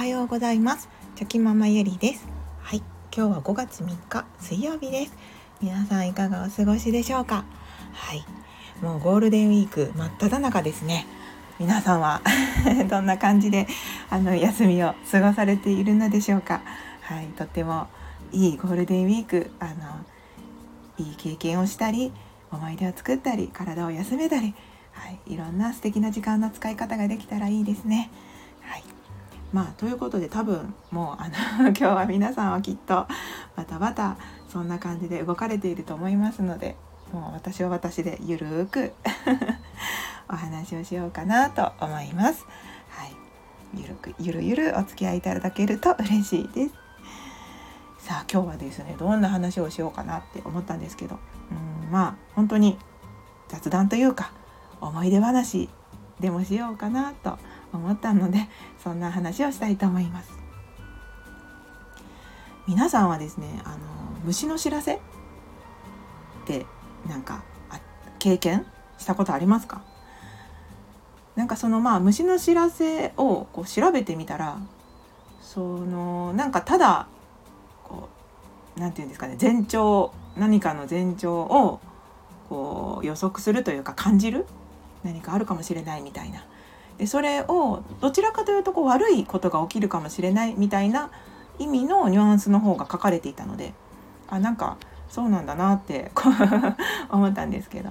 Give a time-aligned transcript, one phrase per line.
[0.00, 0.88] はようございます。
[1.14, 2.26] チョキママゆりです。
[2.62, 2.78] はい
[3.14, 5.12] 今日は5月3日水曜日です。
[5.60, 7.44] 皆さんいかがお過ごしでしょうか？
[7.92, 8.24] はい
[8.80, 11.06] もうゴールデンウィーク真っ只中ですね。
[11.58, 12.22] 皆さんは
[12.88, 13.66] どんな感じで
[14.08, 16.62] あの休みを過ごされているのでしょうか？
[17.02, 17.88] はいとっても
[18.32, 19.74] いいゴールデンウィークあの
[20.96, 22.10] いい経験をしたり
[22.50, 24.54] 思い出を作ったり体を休めたり
[24.92, 28.10] はい、いろんな素敵な時間の使い方ができたらいいですね。
[28.62, 28.82] はい、
[29.52, 33.06] まあということで多分もうあの 今日は皆さんはきっと
[33.56, 34.16] バタバタ
[34.48, 36.76] そんな感じで動かれていると思いますので
[37.12, 38.92] もう私は私でゆるーく
[40.30, 42.46] お話をしようかなと思います。
[42.90, 43.16] はい、
[43.74, 46.74] ゆるくゆるゆるお付き合いいただけると嬉しいです。
[47.98, 51.18] さあ今日はですねどんな話をしようかなって思ったんですけど
[51.50, 52.78] うんまあ本当に
[53.48, 54.32] 雑談というか
[54.80, 55.68] 思い出話
[56.18, 57.38] でもしようかなと
[57.72, 58.48] 思ったので
[58.82, 60.30] そんな話をしたいと思います。
[62.66, 63.76] 皆さんはですねあの
[64.24, 64.98] 虫の知らせっ
[66.46, 66.66] て
[67.08, 67.42] なんか
[68.18, 68.66] 経験
[68.98, 69.82] したことありますか？
[71.36, 74.58] なんかそのまあ虫の知らせをこう調べてみたら
[75.40, 77.08] そのなんかただ
[77.82, 78.08] こ
[78.76, 81.80] うなんていうんですかね前兆何かの前兆を
[82.48, 84.46] こう予測するというか感じる
[85.02, 86.44] 何かあるかもしれないみたいな
[87.00, 91.10] でそれをどちらかというとこう悪いことが起きるかもしれないみたいな
[91.58, 93.72] 意味のニュアンスの方が書かれていたので
[94.28, 94.76] あなんか
[95.08, 96.12] そうなんだなって
[97.08, 97.90] 思ったんですけど。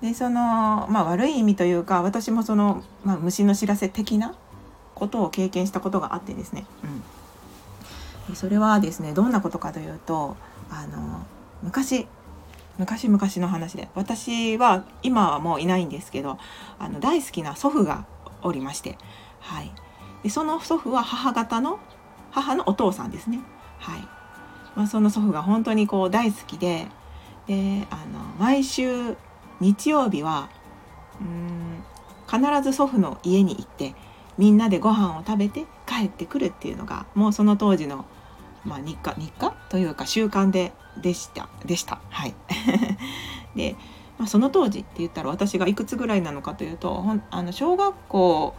[0.00, 4.34] でその、まあ、悪い意味というか私もその、まあ、虫の知らせ的な
[4.94, 10.36] ことを経験したことがあってですね、うん、でそれはですねどんなことかというと
[10.70, 11.24] あの
[11.62, 12.06] 昔
[12.78, 16.38] 昔々の話で私は今はもういないんですけど
[16.78, 18.06] あの大好きな祖父が
[18.42, 18.98] おりまして、
[19.40, 19.72] はい、
[20.22, 21.78] でその祖父は母方の
[22.30, 23.40] 母のお父さんですね。
[23.78, 24.00] はい
[24.74, 26.86] まあ、その祖父が本当にこう大好きで
[27.46, 29.16] であの毎週
[29.60, 30.50] 日曜日は
[31.20, 31.82] うん
[32.28, 33.94] 必ず祖父の家に行って
[34.36, 38.04] みんなでご飯を食べて帰ってくるっていうのがもうその当時の、
[38.64, 41.48] まあ、日課日課というか習慣ででした。
[41.64, 42.00] でした。
[42.10, 42.34] はい。
[43.54, 43.76] で、
[44.18, 48.54] まあ、その当時って言ったら私がいくつぐらいなのかというとあの小学校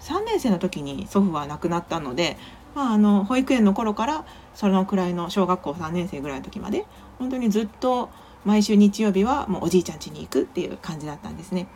[0.00, 2.36] 3年生の時に祖父は亡くなったので、
[2.74, 6.86] まあ、あの保育園の頃からそのくらいの小学校3年生ぐらいの時まで
[7.18, 8.10] 本当にずっと
[8.44, 11.66] 毎週日曜日はもうおじいちゃん家に行くっていう感じだったんですね。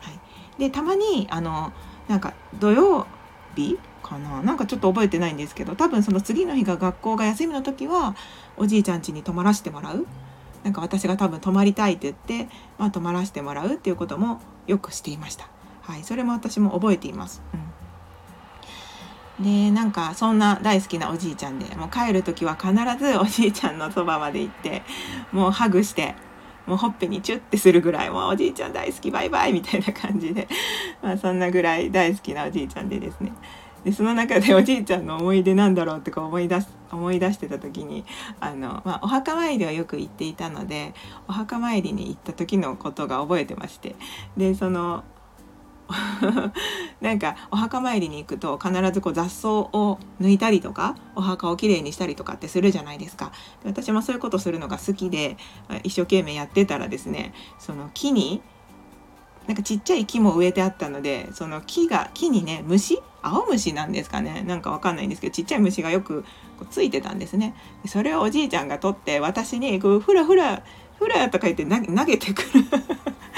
[0.00, 0.20] はい、
[0.58, 1.72] でたまにあの
[2.08, 3.06] なんか土曜
[3.56, 4.42] 日かな。
[4.42, 8.16] なんかちょっと覚えてないんですけど多分その次の日が学校が休みの時は
[8.56, 10.06] おじいちゃん家に泊まらせてもらう。
[10.64, 15.48] なんか私が多分泊まりたいって言って、まあ、泊まらせてもらうっていうこともよくしていました。
[15.82, 17.42] はい、それも私も覚えています。
[19.38, 24.82] うん、でなんかそんな大好きなおじいちゃんでもう帰る時は必ず おじいちゃんのそばまで行って
[25.32, 26.14] もうハグして
[26.66, 30.46] もうほっぺにチュッてするぐらいもうおじいちゃん大好きバイバイみたいな感じで、
[31.02, 33.32] まあ、そんなぐらい大好きなおじいちゃんでですね。
[33.84, 38.04] でその中でおじいちゃんの思い出なんだろうってこう思い出す思い出してた時に
[38.38, 40.94] あの、まあ、お墓参りはよく行っていたので
[41.26, 43.96] お墓参りに行った時のことが覚えてまして。
[44.36, 45.04] でその
[47.00, 53.32] なんかお墓参りに行くと必ずこう雑草を抜いたりとかお墓をきれいにしたりとかってするじゃないですか。
[53.64, 55.36] 私もそういうことするのが好きで
[55.82, 58.42] 一生懸命やってたらですねその木に
[59.46, 63.00] なんかちっちゃい木も植えてあったのでその木が木にね虫？
[63.22, 64.42] 青虫なんですかね？
[64.46, 66.22] なんかわかんないんですけどちっちゃい虫がよく
[66.58, 67.54] こうついてたんですね。
[67.86, 70.62] それをおじいちゃんが取って私にこうふらふら
[70.98, 72.48] ふらとか言って投げてくる。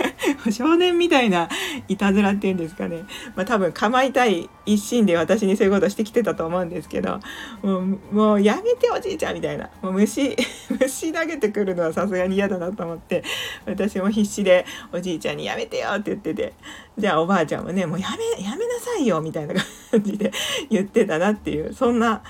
[0.50, 1.48] 少年みたいな
[1.88, 3.04] いたずらっていうんですかね、
[3.36, 7.20] まあ、多分構いたい一心で私にそういうことしてきてたと思うんですけど
[7.62, 10.36] もうもうやめておじいちゃんみたいなもう虫
[10.80, 13.22] 虫投げてくるのはさすがに嫌だなと思って
[13.66, 16.52] 私も必死でおじいちゃんに「やめてよ」って言ってて
[16.96, 18.08] じゃあおばあちゃんもね「もうや
[18.38, 19.54] めやめなさいよ」みたいな
[19.90, 20.32] 感じで
[20.70, 22.22] 言ってたなっていうそんな。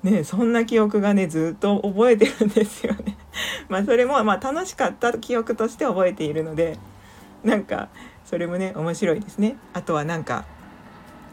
[0.00, 3.16] ね、そんな記憶がねずっと覚えてるんですよね。
[3.68, 6.78] まあそれもまあ楽しかった記憶として覚えているので
[7.44, 7.88] なんか
[8.24, 9.56] それもね面白いですね。
[9.72, 10.44] あとはなんか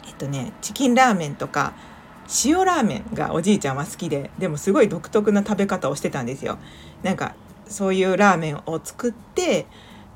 [0.08, 1.74] えっとねチキンラーメンとか
[2.44, 6.58] 塩ラーメンがおじいちゃんは好きででもすごい独特な食べ方をしてたんですよ。
[7.04, 7.36] なんか
[7.68, 9.66] そういうラーメンを作って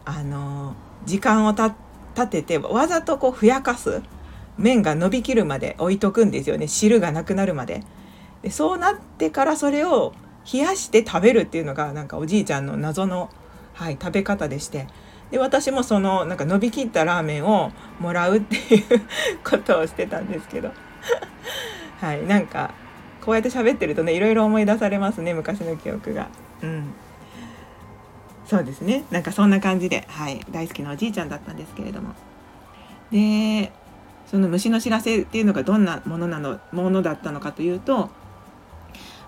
[0.06, 0.75] あの
[1.06, 1.75] 時間をた
[2.15, 4.01] 立ててわざとこうふやかす
[4.57, 6.68] 麺が伸びきるまで置いとくんですよね。
[6.68, 7.83] 汁がなくなるまで。
[8.42, 10.13] でそうなってからそれを
[10.51, 13.30] 冷やして食べるっていうのがなんかおじいちゃんの謎の、
[13.74, 14.88] はい、食べ方でして。
[15.31, 19.02] で私もそのなんか伸びきったラーメンをもらうっていう
[19.44, 20.72] ことをしてたんですけど。
[22.02, 22.72] はいなんか
[23.22, 26.28] こうやって喋ってるとねいろいろ思い出されますね昔の記憶が。
[26.64, 26.94] うん。
[28.46, 29.04] そうですね。
[29.12, 32.16] なんかそんな感じで、はい、大好きなおじいちゃんだったんですけれども。
[33.12, 33.72] で
[34.26, 38.10] その虫の知らせっていうのがどんなものなのものだったのかというと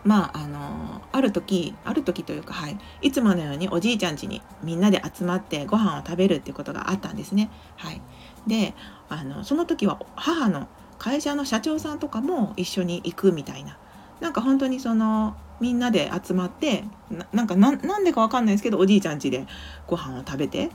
[0.04, 7.50] まああのある時ある時というか、はい、いつものようにおじいちゃん家にみんなで集まってご飯を食べるっていうことがあったんですね。
[7.78, 8.02] はい、
[8.48, 8.74] で
[9.10, 10.68] あのその時は母の
[10.98, 13.78] 会社の社長さんとかも一緒に行くみたいな
[14.20, 16.84] なんか本当にそのみんなで集まって
[17.32, 19.46] なんかなんでか分かんないですけどおじいちゃん家で
[19.88, 20.70] ご飯を食べて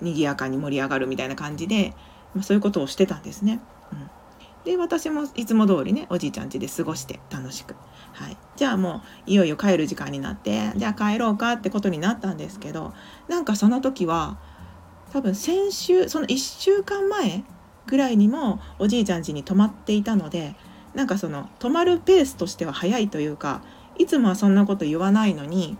[0.00, 1.94] 賑やかに盛り上がるみたいな感じで、
[2.34, 3.60] まあ、そういうことをしてたんですね。
[4.64, 7.74] で私もいつも通りねおじいちゃん家で過ごして楽しく、
[8.12, 12.94] はい、じゃあもういよいよ帰る時間になってじゃあ帰ろうかってことになったんですけど
[13.28, 14.38] なんかその時は
[15.12, 17.44] 多分先週その1週間前
[17.86, 20.56] ぐらいにもおじいちゃん家に泊まっていたので
[20.94, 23.62] なんかその泊まるペースとしては早いというか
[23.98, 25.76] いつもはそんなこと言わないのに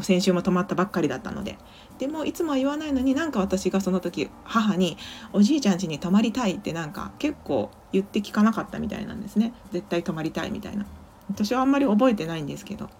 [0.00, 1.58] 先週も泊まったばっかりだったので。
[1.98, 4.98] でもいつもは言わないのになんか私がその時母に
[5.32, 9.54] 「おじいちゃん家に泊まりたい」ってなんか結構言って聞かなかったみたいなんですね。
[9.72, 10.84] 絶対泊まりたいみたいな。
[11.30, 12.90] 私はあんまり覚えてないんですけど。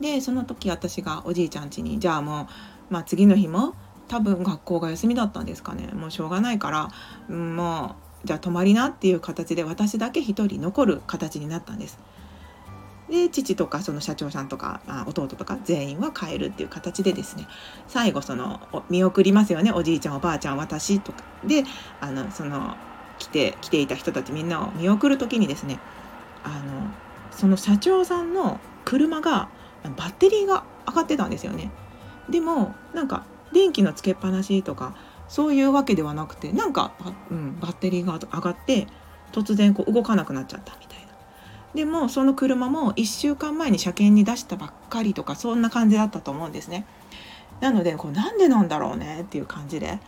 [0.00, 2.48] でその時私がおじいちゃん家にじゃあも
[2.90, 3.74] う、まあ、次の日も
[4.08, 5.88] 多分学校が休みだったんですかね。
[5.92, 11.98] もうしょうがないから、もうじゃあ泊まりなっていう形で私だけ一人残る形になったんです。
[13.10, 17.46] で父とかその社長さんとかあ弟とか全員は帰るっていう形でですね
[17.88, 21.64] 最後その見送りますよねおじいちゃんおばあちゃん私とかで
[22.00, 22.76] あのその
[23.18, 25.78] 来て来ていた人たちみんなを見送る時にですね
[26.44, 26.90] あの
[27.30, 29.48] その社長さんの車が
[29.96, 31.70] バッテリーが上がってたんですよね。
[32.28, 34.94] でもなんか電気のつけっぱなしとか
[35.28, 36.92] そういうわけではなくてなんか、
[37.30, 38.86] うん、バッテリーが上がって
[39.32, 40.99] 突然こう動かなくなっちゃったみたいな。
[41.74, 46.86] でもその車も1週間前に車検に出したばっかりとかそんな感じだったと思うんですね。
[47.60, 49.98] なのでこうなんでなんだろうねっていう感じで。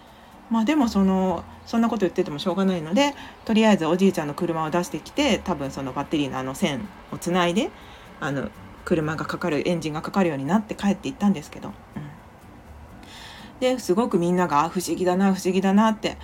[0.51, 3.15] まあでもそのそんなこと言っててもしょうがないので
[3.47, 7.71] とりあえずおじいちゃんの車を出してきて多分そのバッテリーのあの線をつないで
[8.21, 8.51] あの
[8.85, 11.75] 車がかかるエンジンがかかるようになって帰っていったんですけど、うん、
[13.61, 16.19] ですごくみんなが不思議だな不思議だなって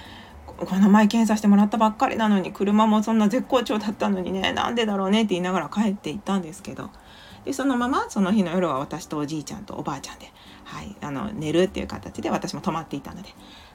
[0.58, 6.90] この前検査してもらったばっかりなのに車もそんな絶好調だったのにねなんでだろうねって言いながら帰っていったんですけど。
[7.44, 10.30] でそのままその日の夜は私とおじいちゃんとおばあちゃんで、
[10.64, 13.28] はい、あの寝るっていう形で私も泊まっていたので、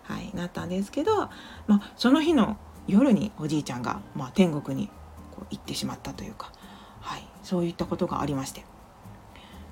[0.03, 1.29] はい、なったんですけど、
[1.65, 2.57] まあ、その日の
[2.87, 4.89] 夜におじいちゃんが、まあ、天国に
[5.31, 6.51] こう行ってしまったというか、
[7.01, 8.63] はい、そういったことがありまして。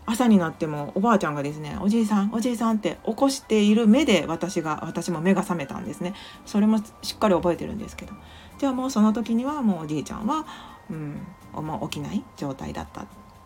[0.05, 6.13] 朝になってもおばあちゃんがですね「おじいさんおじいさん」って起こしている目で私が私も目が覚めたんですね。
[6.45, 8.13] それもしっかり覚えてるんですけど。
[8.61, 10.45] じゃあもうその時にはもうおじいちゃんは、
[10.87, 11.19] うん、
[11.65, 13.05] もう起きない状態だったっ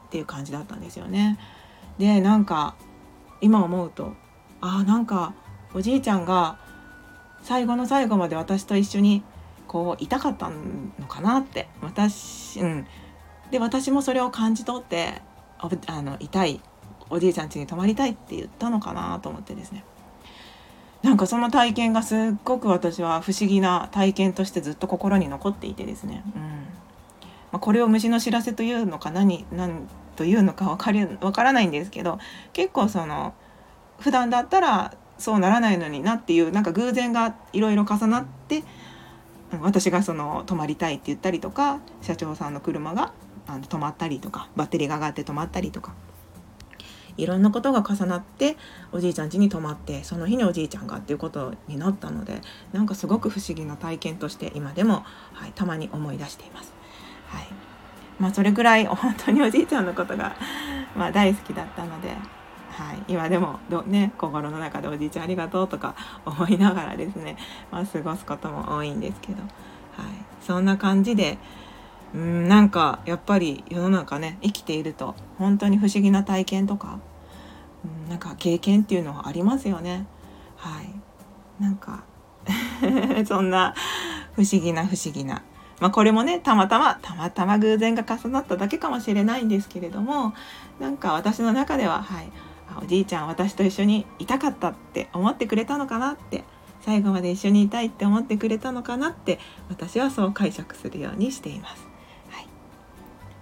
[0.09, 1.39] ていう感じだったんですよね。
[1.97, 2.75] でなんか
[3.39, 4.13] 今思うと
[4.59, 5.33] あなんか
[5.73, 6.57] おじいちゃんが
[7.43, 9.23] 最後の最後まで私と一緒に
[9.67, 12.87] こういたかったのかなって私うん。
[13.51, 15.21] で私もそれを感じ取って
[15.59, 16.61] あの痛い
[17.09, 19.83] おじいちゃん家に泊まりたいって言ったのかなと思ってですね。
[21.01, 26.41] なんかその体験がすっごく私は不思議な体験としてずっと心に残っていてですね、うん。
[27.51, 32.19] まあ、これを虫の知らせというのか何何というのか分かり分からないんですけど
[32.53, 33.33] 結構その
[33.99, 38.63] 普段だったらそうならないのになっていうなんか偶然がいろいろ重なって
[39.61, 43.13] 私がその泊まりたいって言ったりとか社長さんの車が
[43.47, 45.93] あの止まったりとかバッテリーが上がって止まったりとか
[47.17, 48.57] いろんなことが重なって
[48.91, 52.41] おじいちゃん家に泊まってその日におじいちゃんがっていうことになったので
[52.73, 56.73] なんかすごく不思議な体験として今でも、はい、たまに思い出しています。
[57.27, 57.47] はい
[58.19, 60.35] まあ、それぐらい本当におじいちゃんのことが、
[60.95, 62.15] まあ、大好きだったので、
[62.75, 67.37] はい、今でもど、ね、心の中でおじいちゃんありがとうとか思いながらですね、
[67.71, 69.47] まあ、過ごすことも多いんですけど、はい、
[70.41, 71.37] そんな感じで
[72.13, 76.99] うんなんかやっぱり世の中ね生きていると本当に不思議な体験とか、
[77.85, 80.05] うん、なんか経験っていうのはありますよね。
[80.57, 82.03] はい、なんか
[83.25, 83.73] そんな
[84.33, 85.43] 不思議な不思議な、
[85.79, 90.33] まあ、これもねたまたまたまたま偶然が重なっただけかもしれないんですけれども
[90.79, 92.31] なんか私の中では、はい、
[92.81, 96.43] おじいちゃん私と一緒にいたかったって思ってくれたのかなって
[96.81, 101.87] 最後まで一緒にいたいって思ってくれたのかなって私はそう解釈するようにしています。
[102.29, 102.47] はい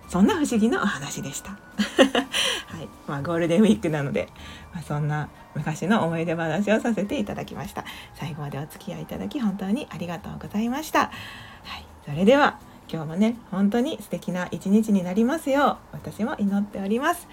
[0.08, 1.52] そんな不思議なお話でした。
[2.68, 4.30] はいまあ、ゴールデンウィークなので、
[4.74, 7.84] まあ、そんな昔の思い出話をさせていただきました。
[8.14, 11.00] 最後までお付き合いいただき本当にありがとうございました。
[11.00, 11.10] は
[11.78, 12.60] い、それでは
[12.94, 17.28] 今日もね本当に素敵な一日になりますよう私も祈っております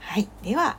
[0.00, 0.78] はいでは